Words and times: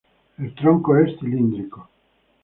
El 0.39 0.55
tronco 0.55 0.97
es 0.97 1.15
cilíndrico. 1.19 1.87